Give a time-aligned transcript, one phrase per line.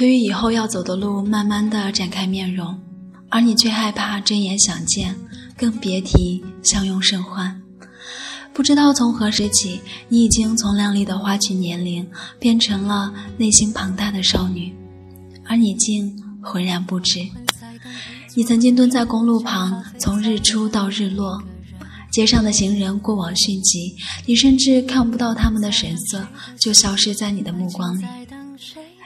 [0.00, 2.80] 对于以后要走的路，慢慢的展开面容，
[3.28, 5.14] 而你却害怕睁眼想见，
[5.58, 7.60] 更别提相拥甚欢。
[8.54, 12.08] 不知道从何时起，你已经从靓丽的花裙年龄
[12.38, 14.74] 变成了内心庞大的少女，
[15.44, 17.20] 而你竟浑然不知。
[18.34, 21.42] 你曾经蹲在公路旁，从日出到日落，
[22.10, 26.26] 街上的行人过往迅疾，你甚至看不到他们的神色，
[26.58, 28.06] 就消失在你的目光里。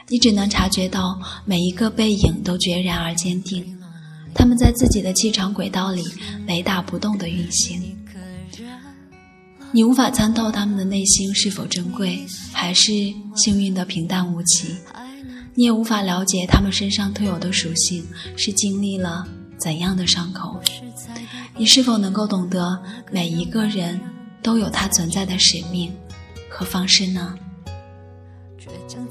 [0.07, 3.77] 你只能察觉到每一个背影都决然而坚定，
[4.33, 6.03] 他们在自己的气场轨道里
[6.45, 7.97] 雷打不动地运行。
[9.71, 12.91] 你无法参透他们的内心是否珍贵，还是
[13.35, 14.75] 幸运的平淡无奇。
[15.55, 18.05] 你也无法了解他们身上特有的属性
[18.37, 19.27] 是经历了
[19.57, 20.61] 怎样的伤口。
[21.57, 23.99] 你是否能够懂得每一个人
[24.43, 25.91] 都有他存在的使命
[26.49, 27.35] 和方式呢？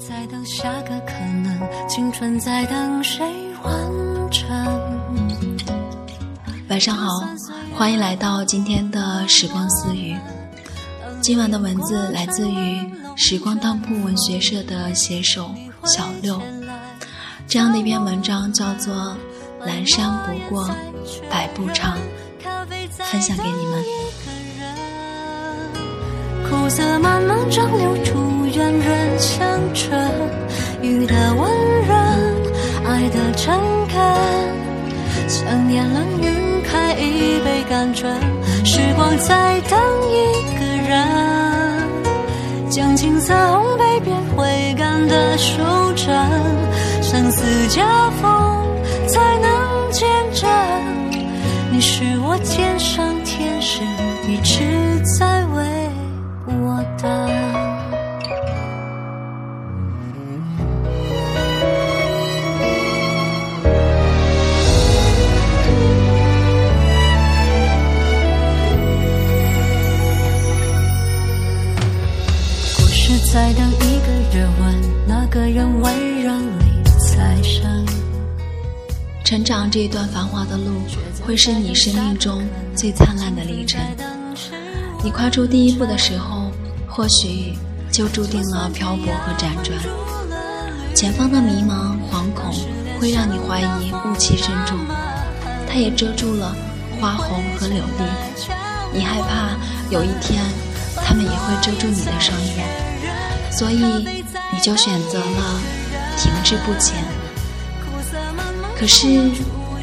[0.07, 3.25] 在等下个可能，青春在等谁
[3.63, 4.47] 完成。
[6.69, 7.07] 晚上好，
[7.75, 10.15] 欢迎来到今天的时光私语。
[11.21, 15.49] 今晚的文字来自于时光当铺文学社的写手
[15.85, 16.39] 小六，
[17.47, 18.93] 这样的一篇文章叫做
[19.67, 20.69] 《阑珊不过
[21.31, 21.97] 百步长》，
[22.91, 23.83] 分享给你们。
[26.49, 30.11] 苦涩慢慢蒸馏出圆润香醇，
[30.81, 31.51] 雨的温
[31.87, 31.97] 润，
[32.85, 33.95] 爱的诚恳，
[35.27, 38.13] 想念冷晕开一杯甘醇，
[38.63, 39.79] 时光在等
[40.09, 40.13] 一
[40.57, 40.65] 个。
[40.87, 41.03] 人
[42.69, 45.63] 将青涩烘焙变回甘的书
[45.95, 46.07] 针，
[47.01, 47.81] 生死交
[48.21, 48.31] 锋
[79.25, 80.79] 成长这一段繁华的路，
[81.25, 82.43] 会是你生命中
[82.75, 83.81] 最灿烂的历程。
[85.03, 86.51] 你跨出第一步的时候，
[86.87, 87.55] 或许
[87.91, 89.75] 就注定了漂泊和辗转。
[90.93, 92.53] 前方的迷茫、惶恐，
[92.99, 94.77] 会让你怀疑雾气深重，
[95.67, 96.55] 它也遮住了
[97.01, 98.05] 花红和柳绿。
[98.93, 99.57] 你害怕
[99.89, 100.43] 有一天，
[100.97, 102.63] 它们也会遮住你的双眼。
[103.51, 103.81] 所以，
[104.53, 105.59] 你就选择了
[106.15, 107.03] 停滞不前。
[108.77, 109.07] 可是，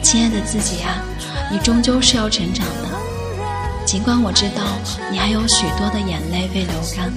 [0.02, 1.02] 亲爱的自己啊，
[1.50, 2.88] 你终究是要成长的。
[3.84, 4.62] 尽管我知道
[5.10, 7.12] 你还有许多的眼泪未流干，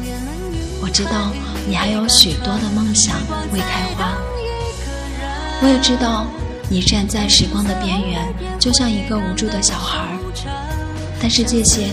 [0.81, 1.31] 我知道
[1.67, 3.17] 你还有许多的梦想
[3.53, 4.13] 未开花，
[5.61, 6.25] 我也知道
[6.69, 10.07] 你站在时光的边缘，就像一个无助的小孩。
[11.21, 11.87] 但是这些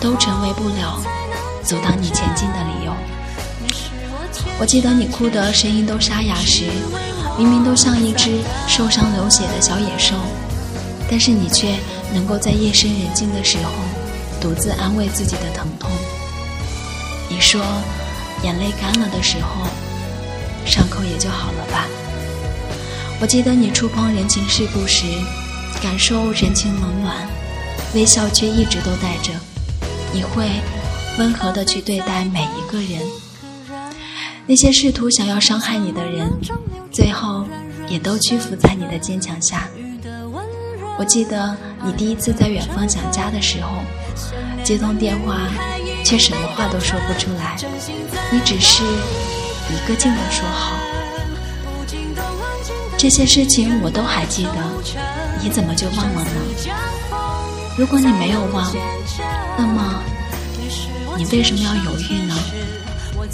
[0.00, 1.00] 都成为不了
[1.62, 2.92] 阻挡你前进的理由。
[4.58, 6.64] 我记得你哭的声音都沙哑时，
[7.36, 10.14] 明明都像一只受伤流血的小野兽，
[11.10, 11.74] 但是你却
[12.12, 13.72] 能够在夜深人静的时候
[14.40, 15.90] 独自安慰自己的疼痛。
[17.28, 17.60] 你说，
[18.42, 19.66] 眼泪干了的时候，
[20.64, 21.86] 伤口也就好了吧。
[23.20, 25.04] 我记得你触碰人情世故时，
[25.82, 27.16] 感受人情冷暖，
[27.94, 29.32] 微笑却一直都带着。
[30.12, 30.48] 你会
[31.18, 33.02] 温和的去对待每一个人。
[34.46, 36.30] 那些试图想要伤害你的人，
[36.94, 37.44] 最后
[37.88, 39.68] 也都屈服在你的坚强下。
[40.96, 43.82] 我记得你第一次在远方想家的时候，
[44.62, 45.40] 接通电话，
[46.04, 47.56] 却什么话都说不出来，
[48.30, 50.76] 你只是一个劲的说好。
[52.96, 54.52] 这些事情我都还记得，
[55.42, 56.30] 你怎么就忘了呢？
[57.76, 58.72] 如果你没有忘，
[59.58, 60.00] 那么
[61.18, 62.36] 你为什么要犹豫呢？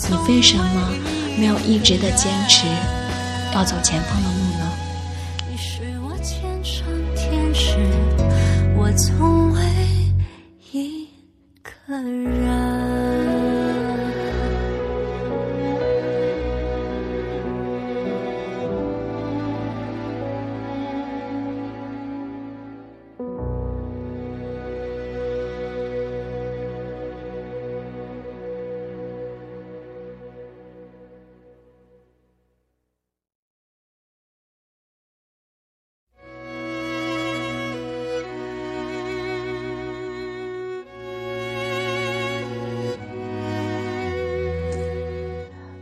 [0.09, 0.89] 你为什么
[1.39, 2.65] 没有一直的坚持
[3.53, 4.60] 要走前方的路。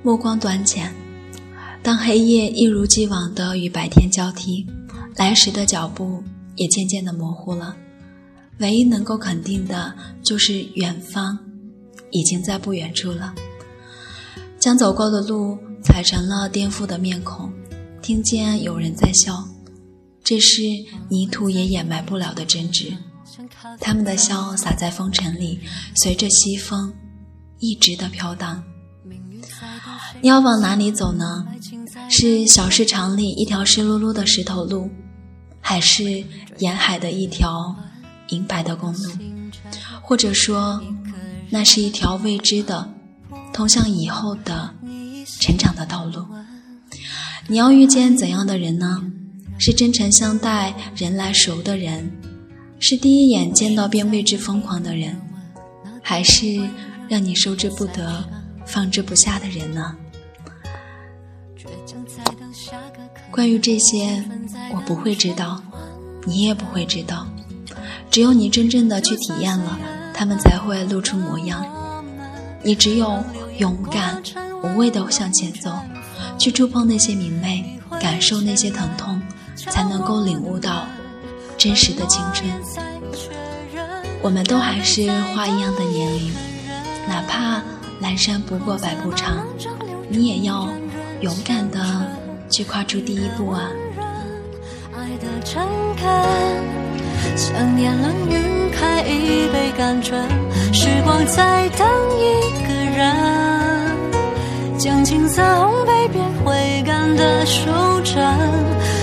[0.09, 0.91] 目光短浅，
[1.83, 4.67] 当黑夜一如既往的与白天交替，
[5.17, 6.25] 来时的脚步
[6.57, 7.77] 也渐渐的模糊了。
[8.61, 11.39] 唯一能够肯定的就是远方，
[12.11, 13.35] 已经在不远处了。
[14.59, 17.53] 将走过的路踩成了颠覆的面孔，
[18.01, 19.47] 听见有人在笑，
[20.25, 20.63] 这是
[21.11, 22.95] 泥土也掩埋不了的真挚。
[23.79, 25.61] 他们的笑洒在风尘里，
[25.97, 26.95] 随着西风，
[27.59, 28.65] 一直的飘荡。
[30.21, 31.47] 你要往哪里走呢？
[32.11, 34.91] 是小市场里一条湿漉漉的石头路，
[35.61, 36.25] 还是
[36.59, 37.77] 沿海的一条
[38.29, 39.11] 银白的公路？
[40.03, 40.83] 或者说，
[41.51, 42.89] 那是一条未知的、
[43.53, 44.75] 通向以后的
[45.41, 46.25] 成长的道路？
[47.47, 49.03] 你要遇见怎样的人呢？
[49.59, 52.11] 是真诚相待、人来熟的人，
[52.79, 55.21] 是第一眼见到便为之疯狂的人，
[56.03, 56.47] 还是
[57.09, 58.25] 让你收之不得、
[58.69, 59.97] 放之不下的人呢？
[63.31, 64.23] 关于这些，
[64.75, 65.63] 我不会知道，
[66.27, 67.27] 你也不会知道。
[68.11, 69.79] 只有你真正的去体验了，
[70.13, 71.65] 他们才会露出模样。
[72.63, 73.25] 你只有
[73.57, 74.23] 勇敢、
[74.63, 75.73] 无畏的向前走，
[76.39, 79.21] 去触碰那些明媚，感受那些疼痛，
[79.57, 80.87] 才能够领悟到
[81.57, 82.51] 真实的青春。
[84.21, 86.33] 我们都还是花一样的年龄，
[87.07, 87.63] 哪怕
[88.01, 89.45] 阑珊不过百步长，
[90.09, 90.69] 你也要
[91.21, 91.79] 勇敢的。
[92.51, 93.69] 去跨出第一步啊！
[94.97, 95.63] 爱的诚
[95.99, 96.09] 恳，
[97.37, 100.19] 想念冷晕开一杯甘醇，
[100.73, 101.87] 时光在等
[102.17, 103.15] 一个人，
[104.79, 107.71] 将青涩烘焙变回甘的守
[108.03, 108.17] 真，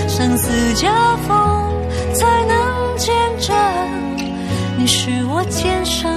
[0.08, 0.88] 生死交
[1.28, 1.72] 锋
[2.14, 3.56] 才能见证，
[4.76, 6.15] 你是我天上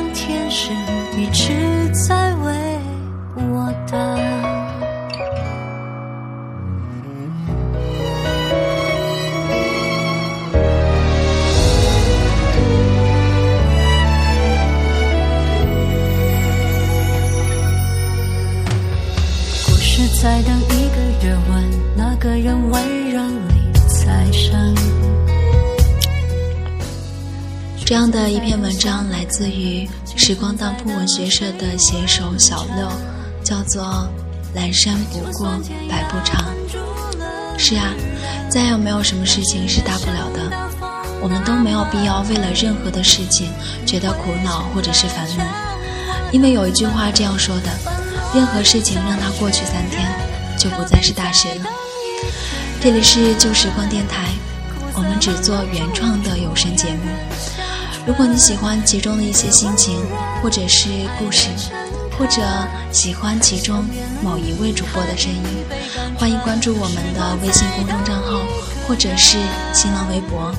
[20.70, 24.76] 一个热吻，那个人温柔里再生。
[27.86, 32.88] 这样的一篇文章来自于时光当铺文学社的写手小六，
[33.44, 34.08] 叫做
[34.58, 35.50] 《阑珊不过
[35.90, 36.44] 百步长》。
[37.58, 37.94] 是啊，
[38.48, 40.52] 再也没有什么事情是大不了的，
[41.22, 43.50] 我们都没有必要为了任何的事情
[43.86, 45.46] 觉得苦恼或者是烦闷，
[46.32, 47.72] 因为有一句话这样说的。
[48.32, 50.08] 任何事情让它过去三天，
[50.60, 51.66] 就不再是大学了。
[52.82, 54.26] 这里是旧时光电台，
[54.94, 57.00] 我们只做原创的有声节目。
[58.06, 59.98] 如果你喜欢其中的一些心情，
[60.44, 61.48] 或者是故事，
[62.18, 62.42] 或者
[62.92, 63.86] 喜欢其中
[64.22, 65.42] 某一位主播的声音，
[66.18, 68.42] 欢迎关注我们的微信公众账号，
[68.86, 69.38] 或者是
[69.74, 70.54] 新浪微博。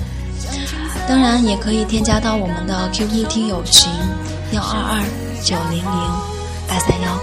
[1.07, 3.93] 当然，也可以添加到我们的 QQ 听友群
[4.53, 5.05] 幺二二
[5.45, 6.40] 九零零。
[6.71, 7.21] 八三幺，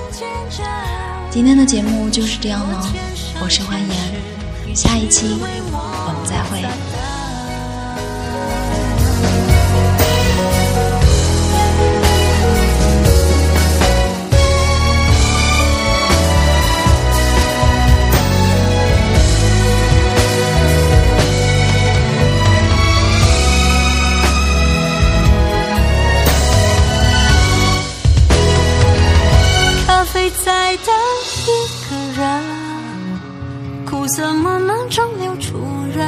[1.31, 2.85] 今天的节目就是这样了，
[3.39, 6.96] 我是欢颜，下一期我们再会。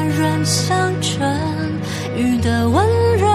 [0.08, 1.36] 软香唇，
[2.16, 2.86] 雨的温
[3.18, 3.32] 润，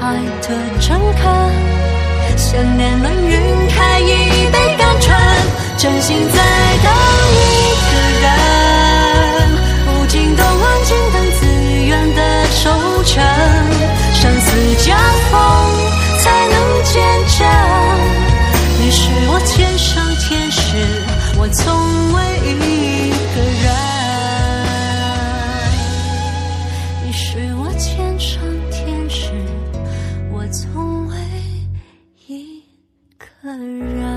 [0.00, 0.48] 爱的
[0.80, 1.22] 诚恳，
[2.36, 5.16] 想念能晕开一杯甘醇，
[5.76, 6.38] 真心在
[6.82, 6.92] 等
[7.32, 7.38] 一
[7.90, 8.28] 个人，
[9.86, 11.46] 无尽的温情等自
[11.86, 12.20] 愿的
[12.62, 13.79] 抽成。
[33.42, 34.09] 安然